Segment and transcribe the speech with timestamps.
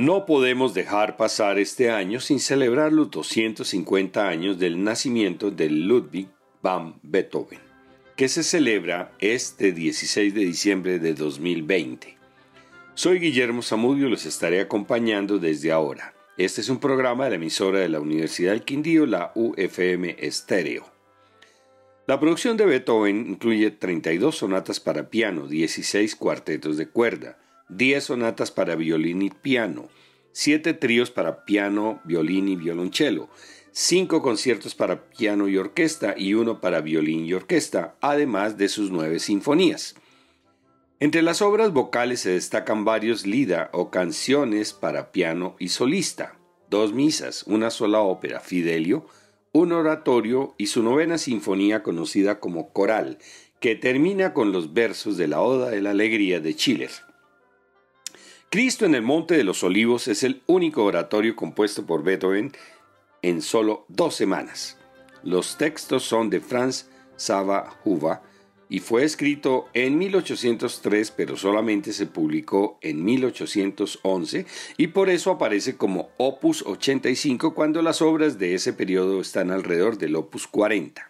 [0.00, 6.26] No podemos dejar pasar este año sin celebrar los 250 años del nacimiento de Ludwig
[6.62, 7.58] van Beethoven,
[8.16, 12.16] que se celebra este 16 de diciembre de 2020.
[12.94, 16.14] Soy Guillermo Zamudio y los estaré acompañando desde ahora.
[16.38, 20.90] Este es un programa de la emisora de la Universidad del Quindío, la UFM Estéreo.
[22.06, 27.36] La producción de Beethoven incluye 32 sonatas para piano, 16 cuartetos de cuerda,
[27.70, 29.88] 10 sonatas para violín y piano,
[30.32, 33.28] 7 tríos para piano, violín y violonchelo,
[33.72, 38.90] 5 conciertos para piano y orquesta y uno para violín y orquesta, además de sus
[38.90, 39.94] 9 sinfonías.
[40.98, 46.92] Entre las obras vocales se destacan varios lida o canciones para piano y solista, dos
[46.92, 49.06] misas, una sola ópera, Fidelio,
[49.52, 53.18] un oratorio y su novena sinfonía conocida como Coral,
[53.60, 56.90] que termina con los versos de la Oda de la Alegría de Schiller.
[58.52, 62.50] Cristo en el Monte de los Olivos es el único oratorio compuesto por Beethoven
[63.22, 64.76] en solo dos semanas.
[65.22, 68.22] Los textos son de Franz Sava Huva
[68.68, 75.76] y fue escrito en 1803 pero solamente se publicó en 1811 y por eso aparece
[75.76, 81.09] como Opus 85 cuando las obras de ese periodo están alrededor del Opus 40.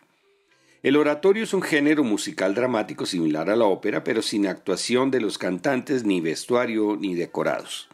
[0.83, 5.20] El oratorio es un género musical dramático similar a la ópera, pero sin actuación de
[5.20, 7.91] los cantantes, ni vestuario, ni decorados.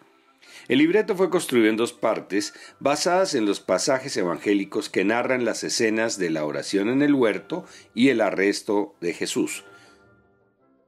[0.69, 5.65] El libreto fue construido en dos partes, basadas en los pasajes evangélicos que narran las
[5.65, 9.65] escenas de la oración en el huerto y el arresto de Jesús.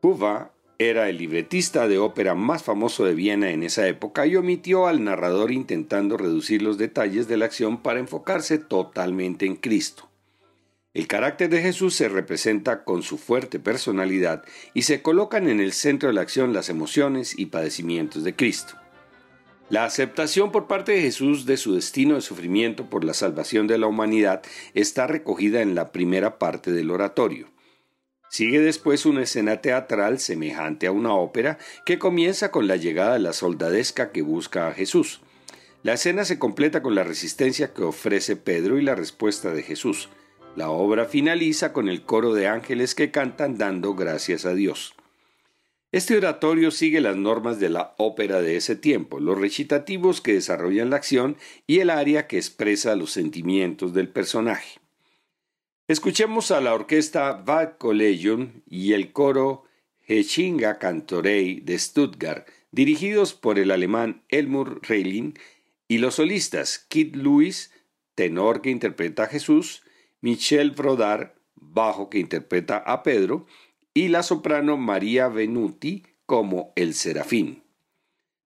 [0.01, 4.87] Puva era el libretista de ópera más famoso de Viena en esa época y omitió
[4.87, 10.08] al narrador intentando reducir los detalles de la acción para enfocarse totalmente en Cristo.
[10.99, 14.43] El carácter de Jesús se representa con su fuerte personalidad
[14.75, 18.75] y se colocan en el centro de la acción las emociones y padecimientos de Cristo.
[19.71, 23.79] La aceptación por parte de Jesús de su destino de sufrimiento por la salvación de
[23.79, 24.43] la humanidad
[24.75, 27.47] está recogida en la primera parte del oratorio.
[28.29, 33.21] Sigue después una escena teatral semejante a una ópera que comienza con la llegada de
[33.21, 35.21] la soldadesca que busca a Jesús.
[35.85, 40.09] La escena se completa con la resistencia que ofrece Pedro y la respuesta de Jesús.
[40.59, 44.93] La obra finaliza con el coro de ángeles que cantan dando gracias a Dios.
[45.93, 50.91] Este oratorio sigue las normas de la ópera de ese tiempo, los recitativos que desarrollan
[50.91, 51.37] la acción
[51.69, 54.81] y el aria que expresa los sentimientos del personaje.
[55.87, 59.63] Escuchemos a la orquesta Bad Collegium y el coro
[60.09, 65.39] Hechinga Cantorei de Stuttgart, dirigidos por el alemán Elmur Reiling,
[65.87, 67.71] y los solistas Kid Lewis,
[68.17, 69.85] tenor que interpreta a Jesús,
[70.21, 73.47] Michel Brodar, bajo que interpreta a Pedro,
[73.95, 77.65] y la soprano María Venuti como el Serafín.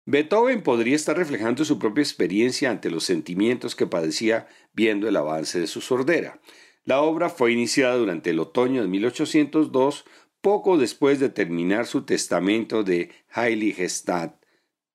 [0.04, 5.60] Beethoven podría estar reflejando su propia experiencia ante los sentimientos que padecía viendo el avance
[5.60, 6.40] de su sordera.
[6.84, 10.04] La obra fue iniciada durante el otoño de 1802,
[10.40, 14.42] poco después de terminar su testamento de Heiligestadt,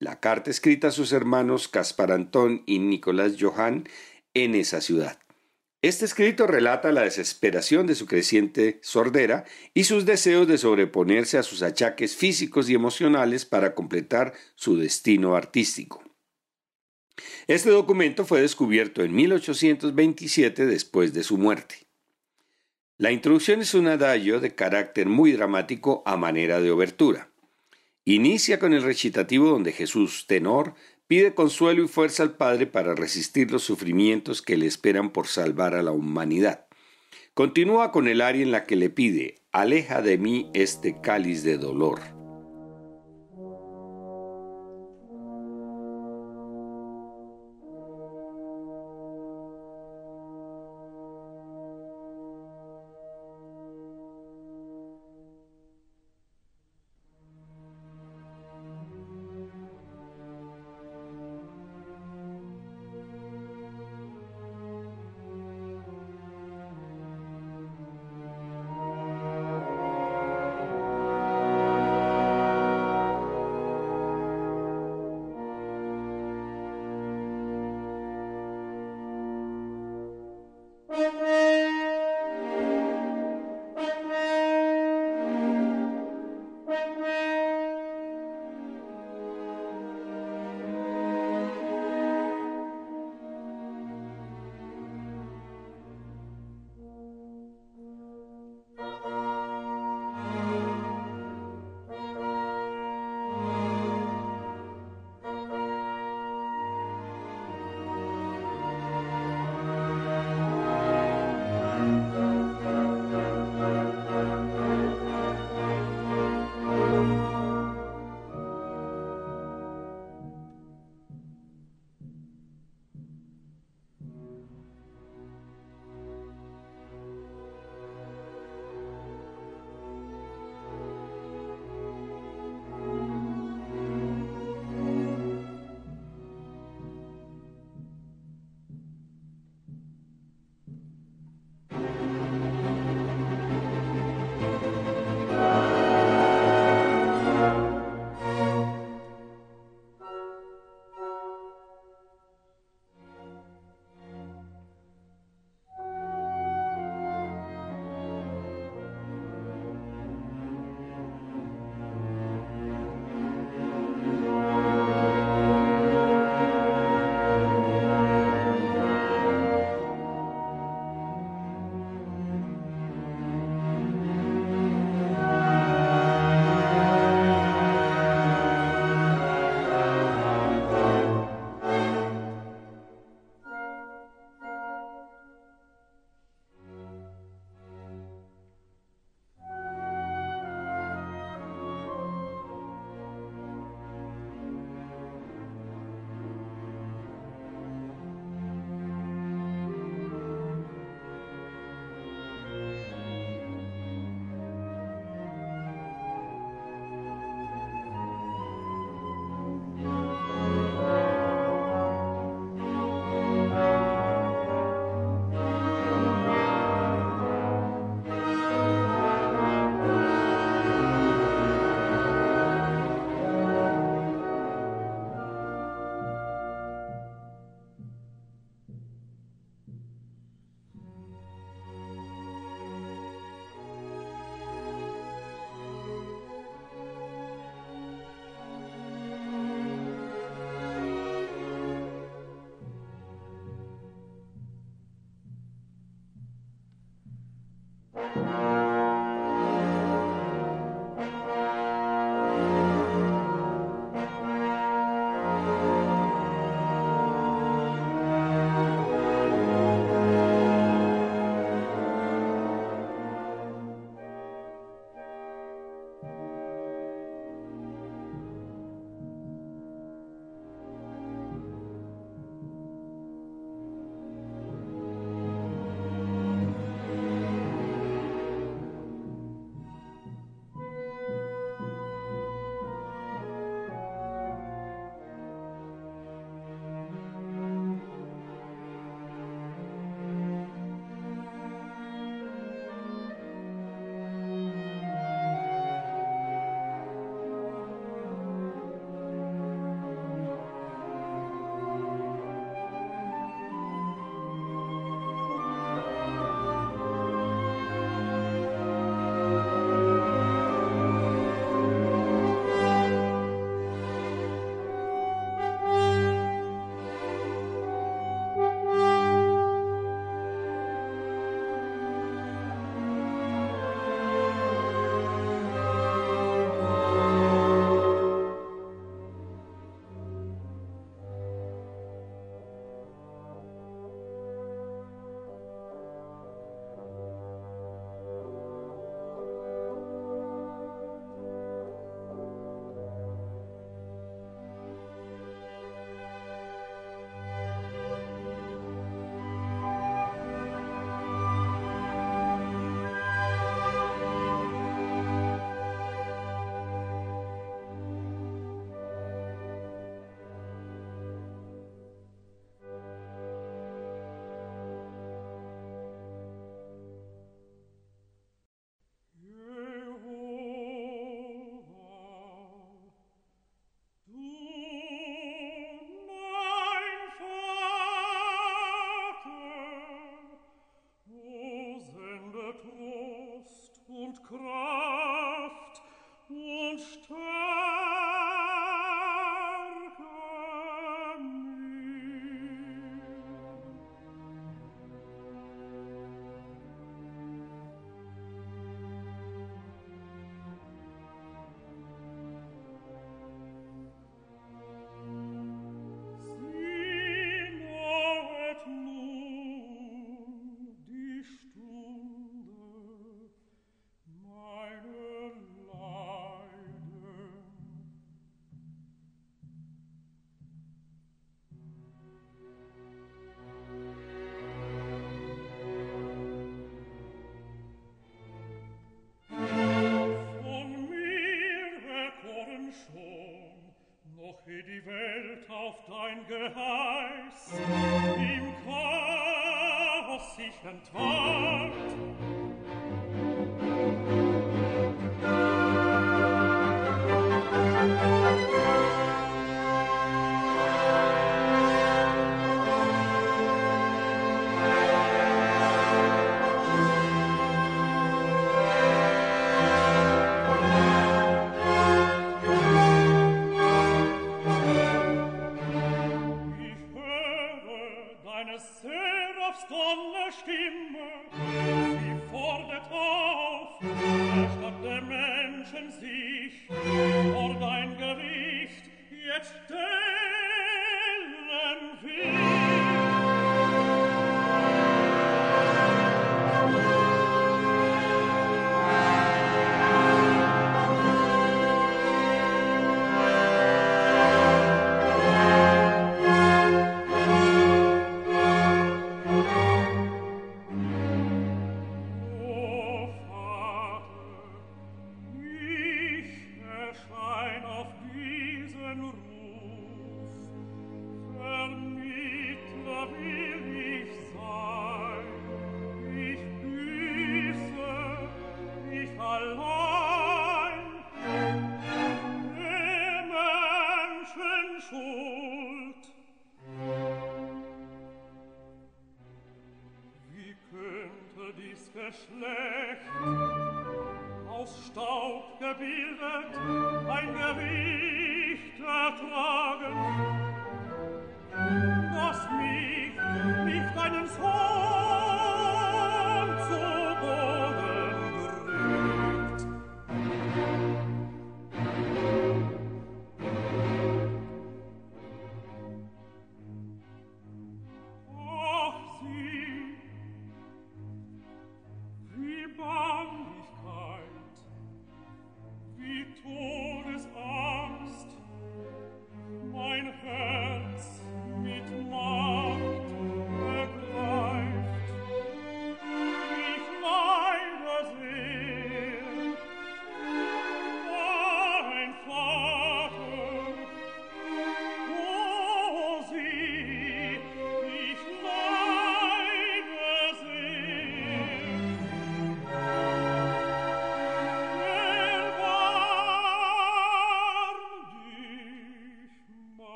[0.00, 3.88] la carta escrita a sus hermanos Caspar Antón y Nicolás Johann
[4.32, 5.18] en esa ciudad.
[5.80, 9.44] Este escrito relata la desesperación de su creciente sordera
[9.74, 15.36] y sus deseos de sobreponerse a sus achaques físicos y emocionales para completar su destino
[15.36, 16.02] artístico.
[17.46, 21.86] Este documento fue descubierto en 1827 después de su muerte.
[22.96, 27.30] La introducción es un adagio de carácter muy dramático a manera de obertura.
[28.04, 30.74] Inicia con el recitativo donde Jesús, tenor,
[31.08, 35.74] Pide consuelo y fuerza al Padre para resistir los sufrimientos que le esperan por salvar
[35.74, 36.66] a la humanidad.
[37.32, 41.56] Continúa con el área en la que le pide, aleja de mí este cáliz de
[41.56, 42.17] dolor.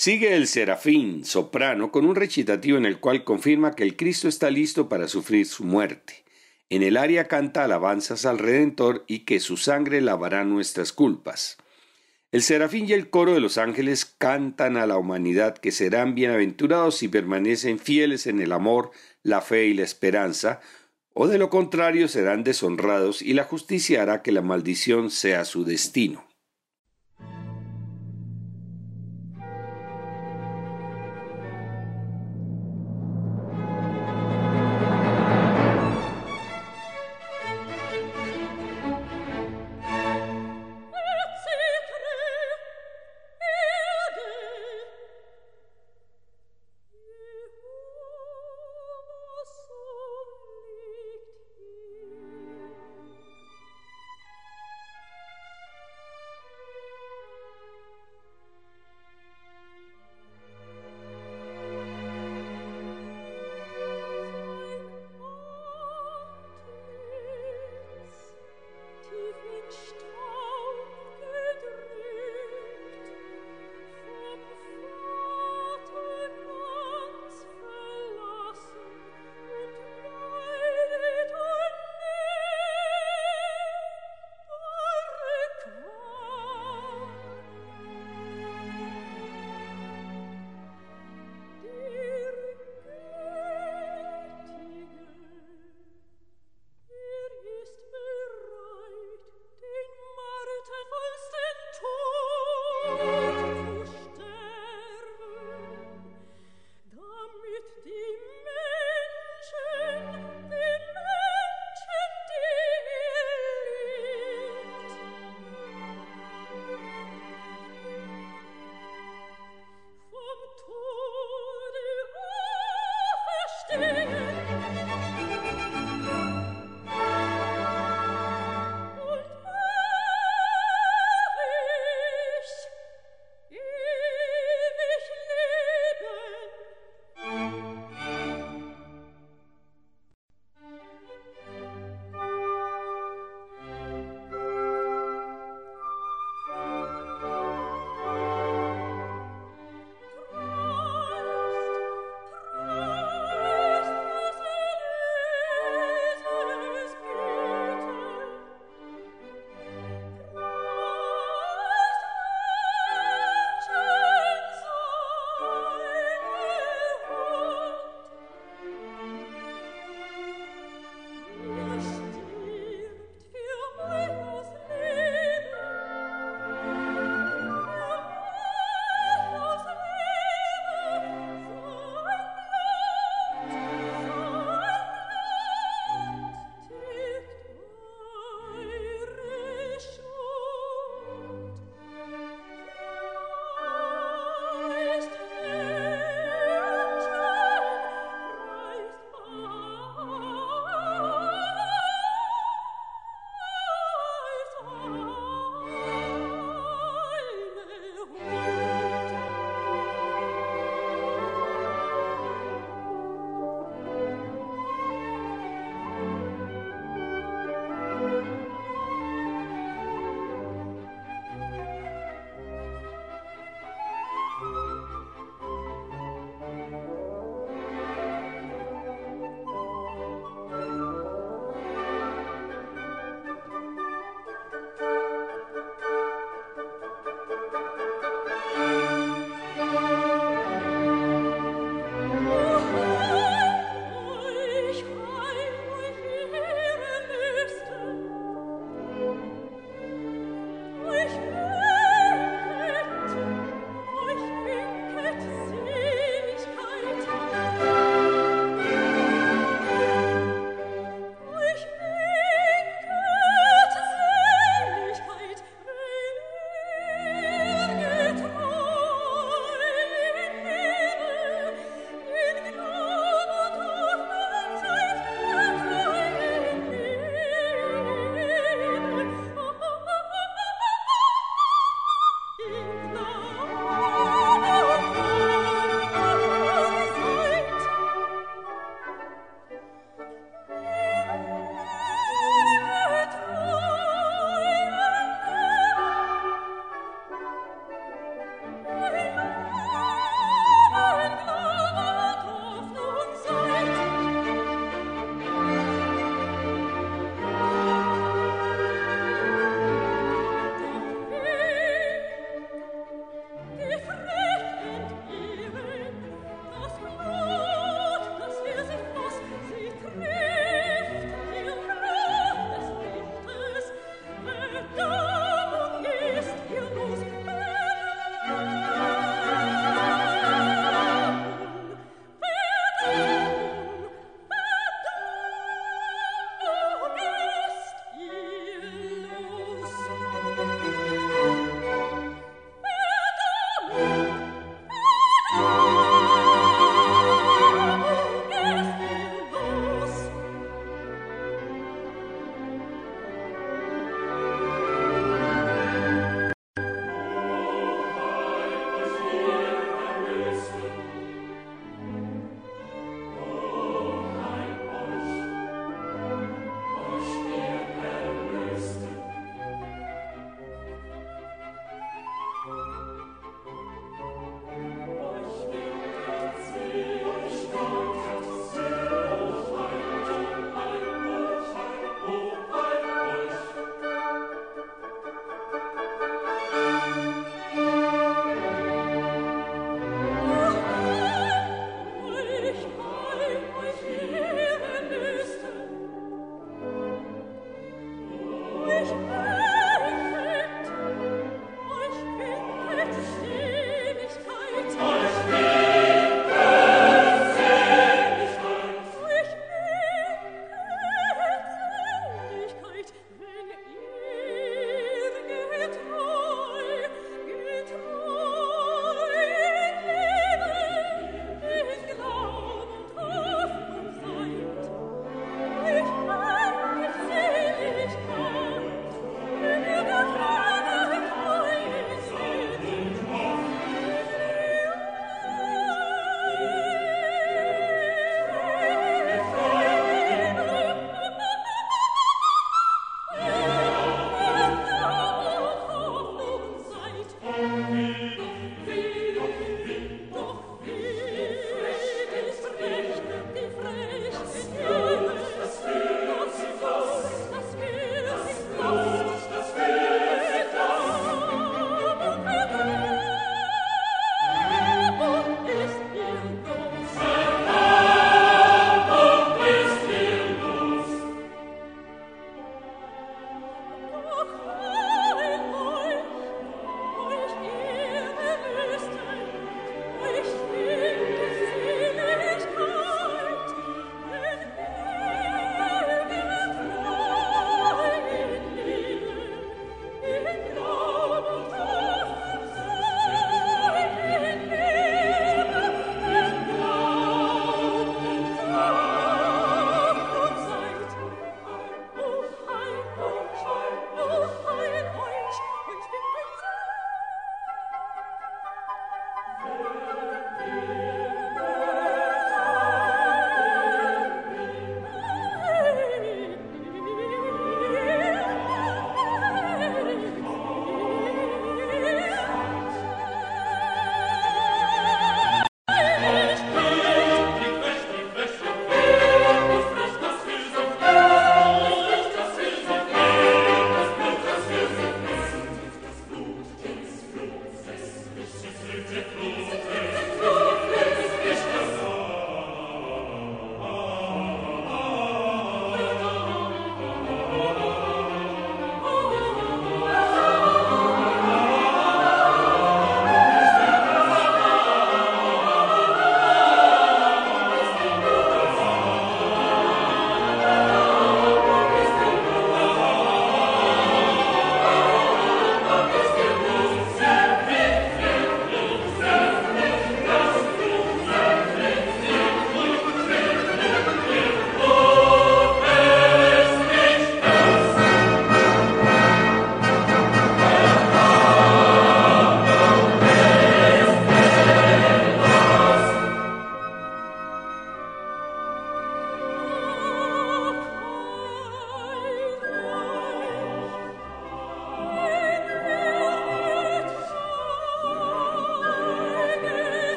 [0.00, 4.48] Sigue el serafín, soprano, con un recitativo en el cual confirma que el Cristo está
[4.48, 6.24] listo para sufrir su muerte.
[6.70, 11.58] En el área canta alabanzas al Redentor y que su sangre lavará nuestras culpas.
[12.32, 16.96] El serafín y el coro de los ángeles cantan a la humanidad que serán bienaventurados
[16.96, 20.62] si permanecen fieles en el amor, la fe y la esperanza,
[21.12, 25.66] o de lo contrario serán deshonrados y la justicia hará que la maldición sea su
[25.66, 26.29] destino.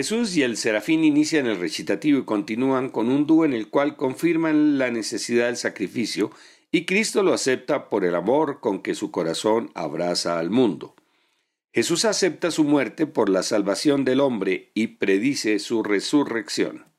[0.00, 3.96] Jesús y el serafín inician el recitativo y continúan con un dúo en el cual
[3.96, 6.30] confirman la necesidad del sacrificio
[6.72, 10.94] y Cristo lo acepta por el amor con que su corazón abraza al mundo.
[11.74, 16.89] Jesús acepta su muerte por la salvación del hombre y predice su resurrección.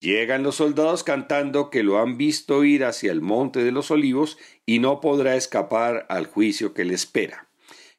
[0.00, 4.36] Llegan los soldados cantando que lo han visto ir hacia el monte de los olivos
[4.66, 7.51] y no podrá escapar al juicio que le espera.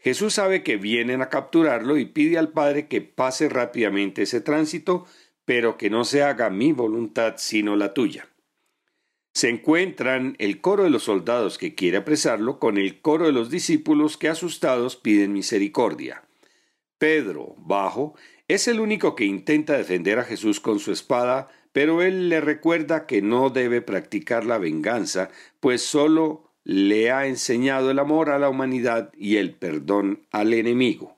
[0.03, 5.05] Jesús sabe que vienen a capturarlo y pide al Padre que pase rápidamente ese tránsito,
[5.45, 8.27] pero que no se haga mi voluntad sino la tuya.
[9.33, 13.49] Se encuentran el coro de los soldados que quiere apresarlo con el coro de los
[13.49, 16.25] discípulos que asustados piden misericordia.
[16.97, 18.13] Pedro, bajo,
[18.49, 23.07] es el único que intenta defender a Jesús con su espada, pero él le recuerda
[23.07, 25.29] que no debe practicar la venganza,
[25.61, 31.17] pues solo le ha enseñado el amor a la humanidad y el perdón al enemigo.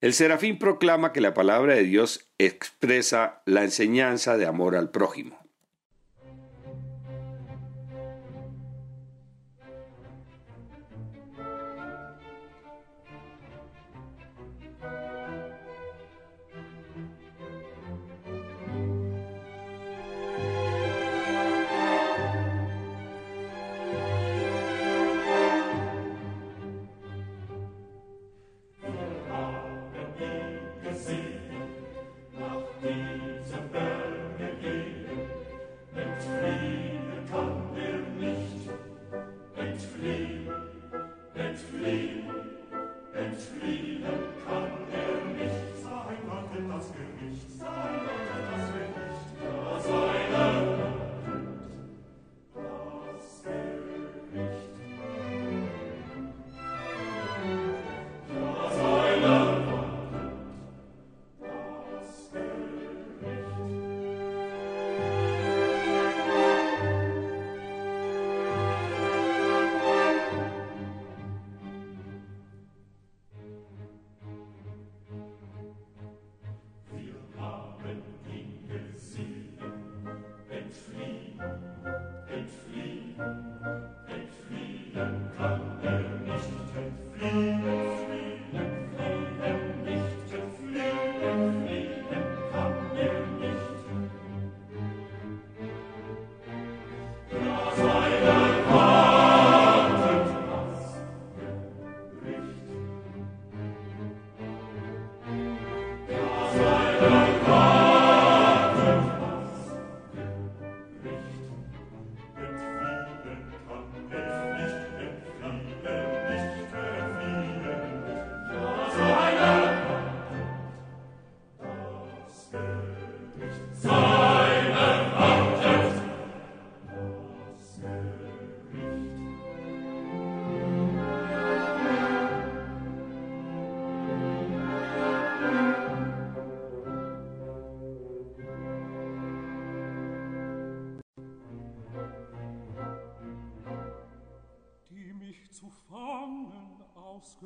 [0.00, 5.38] El serafín proclama que la palabra de Dios expresa la enseñanza de amor al prójimo.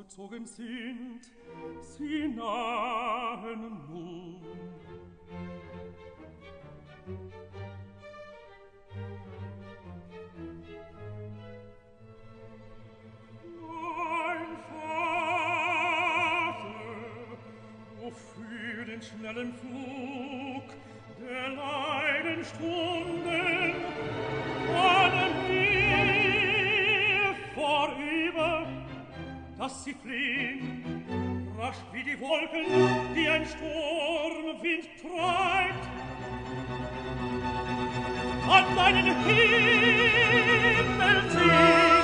[0.03, 1.21] ausgezogen sind,
[1.81, 4.43] sie nahen nun.
[13.61, 16.57] Mein Vater,
[18.01, 20.65] wofür den schnellen Flug
[21.21, 23.75] der Leidenstunde,
[29.63, 31.05] lass sie fliehn.
[31.57, 32.67] Rasch wie die Wolken,
[33.15, 35.87] die ein Sturmwind treibt.
[38.51, 40.11] An meinen Himmel
[41.31, 42.03] ziehen.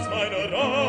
[0.00, 0.79] aus meiner Reise.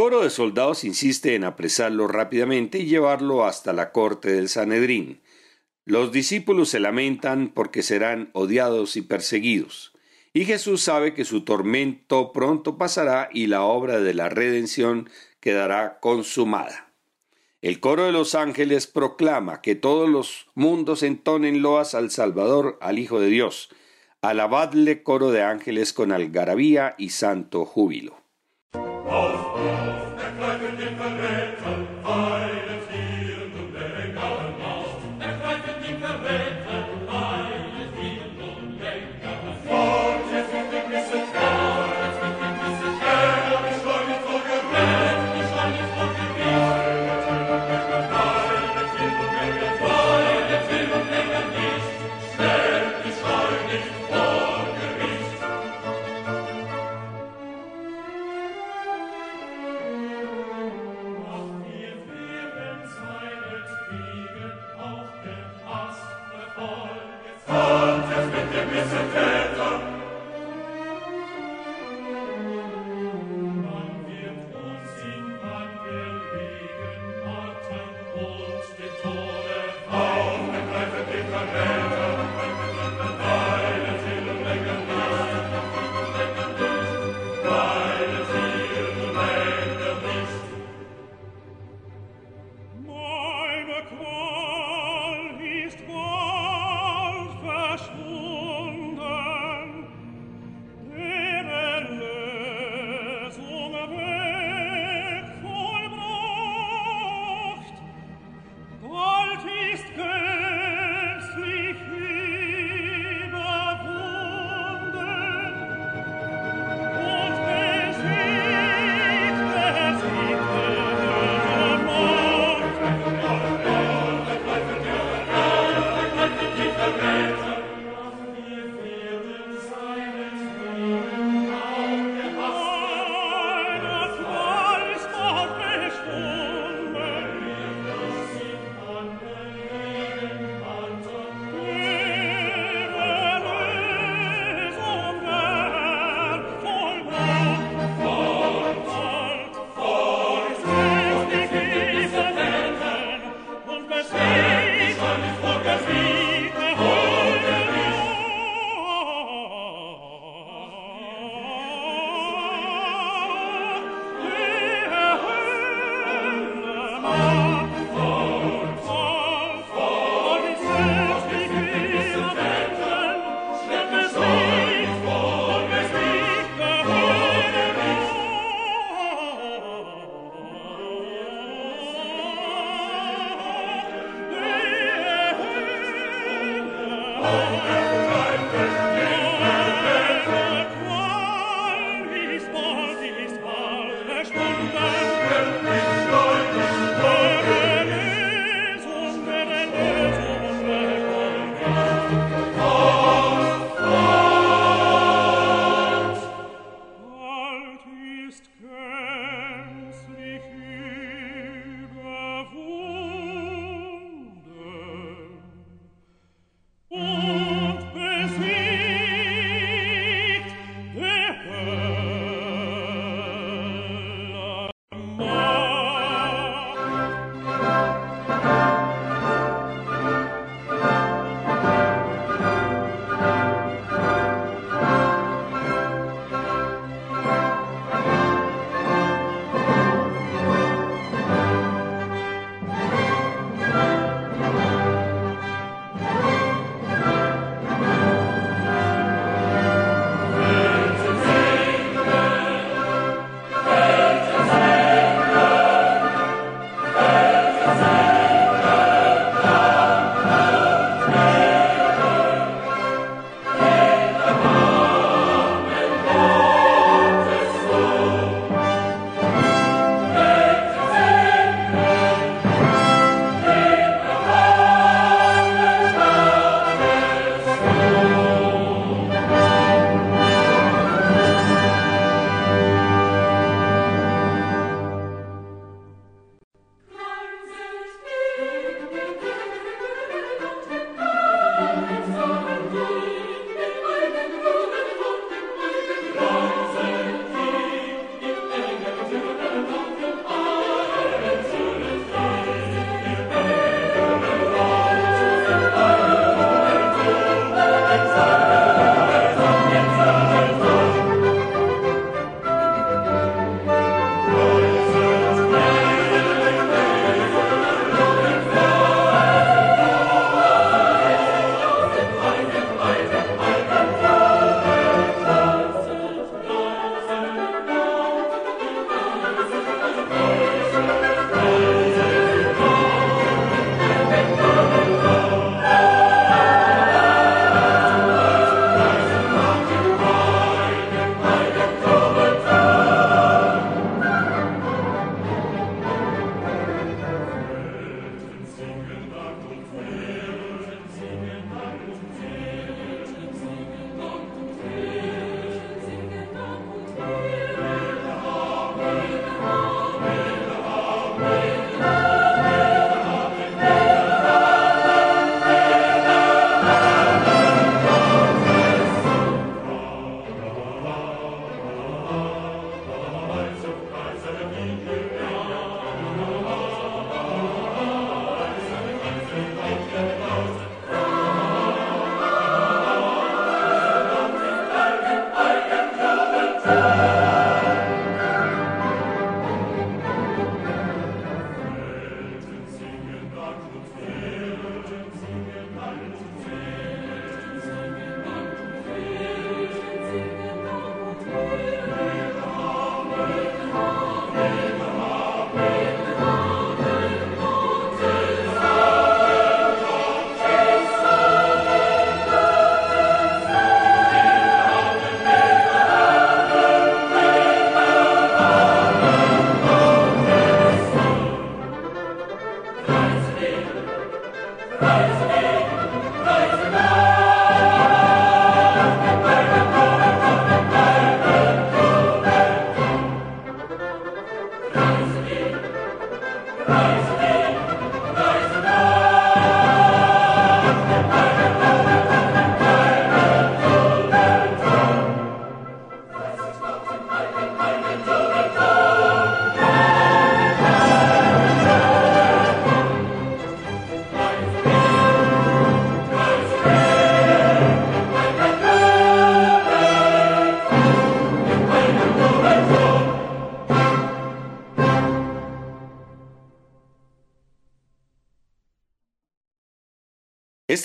[0.00, 5.20] Coro de soldados insiste en apresarlo rápidamente y llevarlo hasta la corte del Sanedrín.
[5.84, 9.92] Los discípulos se lamentan porque serán odiados y perseguidos.
[10.32, 16.00] Y Jesús sabe que su tormento pronto pasará y la obra de la redención quedará
[16.00, 16.94] consumada.
[17.60, 22.98] El coro de los ángeles proclama que todos los mundos entonen loas al Salvador, al
[22.98, 23.68] Hijo de Dios.
[24.22, 28.19] Alabadle coro de ángeles con algarabía y santo júbilo.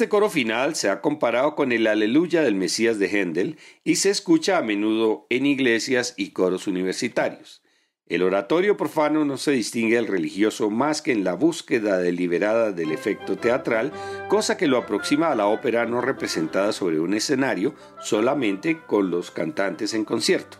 [0.06, 4.12] Este coro final se ha comparado con el Aleluya del Mesías de Händel y se
[4.12, 7.64] escucha a menudo en iglesias y coros universitarios.
[8.06, 12.91] El oratorio profano no se distingue del religioso más que en la búsqueda deliberada del
[12.91, 13.91] efecto teatral,
[14.28, 19.32] cosa que lo aproxima a la ópera no representada sobre un escenario solamente con los
[19.32, 20.60] cantantes en concierto.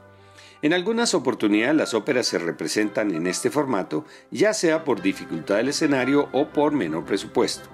[0.64, 5.70] En algunas oportunidades las óperas se representan en este formato, ya sea por dificultad del
[5.70, 7.70] escenario o por menor presupuesto.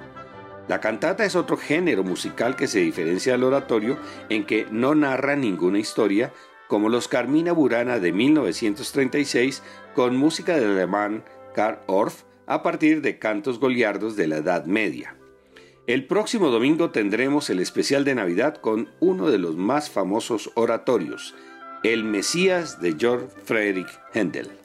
[0.71, 3.97] La cantata es otro género musical que se diferencia del oratorio
[4.29, 6.31] en que no narra ninguna historia,
[6.69, 9.63] como los Carmina Burana de 1936
[9.93, 15.17] con música del alemán Karl Orff a partir de cantos goliardos de la Edad Media.
[15.87, 21.35] El próximo domingo tendremos el especial de Navidad con uno de los más famosos oratorios,
[21.83, 24.60] El Mesías de Georg Friedrich Händel.